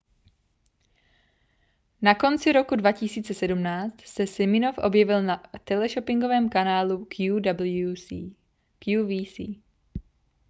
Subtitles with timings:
[2.01, 8.11] na konci roku 2017 se siminoff objevil na teleshoppingovém kanálu qvc